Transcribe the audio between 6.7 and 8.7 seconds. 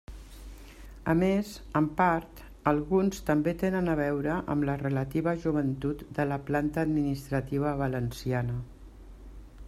administrativa valenciana.